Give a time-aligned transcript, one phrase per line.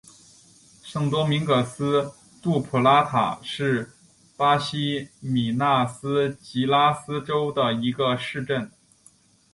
[0.81, 2.11] 圣多明戈斯
[2.41, 3.91] 杜普拉塔是
[4.35, 8.71] 巴西米纳斯吉拉斯州的一个市镇。